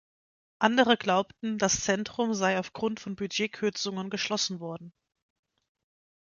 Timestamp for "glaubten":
0.97-1.59